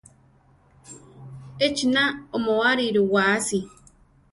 Echina 1.65 2.03
oʼmoáriru 2.35 3.01
wáasi. 3.13 3.59